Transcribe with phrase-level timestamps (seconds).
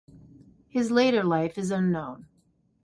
[0.67, 2.25] His later life is unknown.